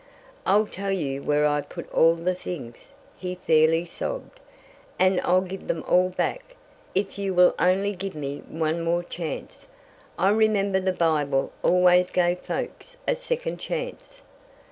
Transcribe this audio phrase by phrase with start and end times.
[0.47, 4.39] "I'll tell you where I put all the things," he fairly sobbed,
[4.97, 6.55] "and I'll give them all back,
[6.95, 9.67] if you will only give me one more chance.
[10.17, 14.23] I remember the Bible always gave folks a second chance."